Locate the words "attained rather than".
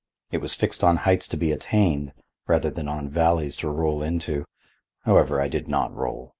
1.51-2.87